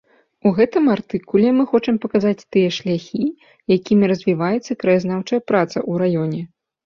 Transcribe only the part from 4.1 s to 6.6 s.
развіваецца краязнаўчая праца ў раёне.